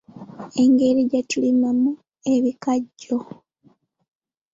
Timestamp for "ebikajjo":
2.33-3.17